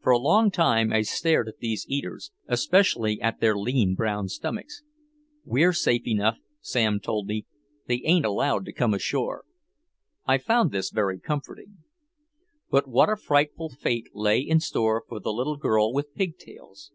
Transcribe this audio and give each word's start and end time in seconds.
For 0.00 0.10
a 0.10 0.18
long 0.18 0.50
time 0.50 0.90
I 0.90 1.02
stared 1.02 1.46
at 1.46 1.58
these 1.58 1.84
eaters, 1.86 2.32
especially 2.48 3.20
at 3.20 3.40
their 3.40 3.54
lean 3.54 3.94
brown 3.94 4.28
stomachs. 4.28 4.82
"We're 5.44 5.74
safe 5.74 6.06
enough," 6.06 6.38
Sam 6.62 6.98
told 6.98 7.26
me. 7.26 7.44
"They 7.86 8.00
ain't 8.06 8.24
allowed 8.24 8.64
to 8.64 8.72
come 8.72 8.94
ashore." 8.94 9.44
I 10.24 10.38
found 10.38 10.70
this 10.70 10.88
very 10.88 11.20
comforting. 11.20 11.76
But 12.70 12.88
what 12.88 13.10
a 13.10 13.16
frightful 13.16 13.68
fate 13.68 14.06
lay 14.14 14.40
in 14.40 14.60
store 14.60 15.04
for 15.06 15.20
the 15.20 15.28
little 15.30 15.58
girl 15.58 15.92
with 15.92 16.14
pig 16.14 16.38
tails. 16.38 16.90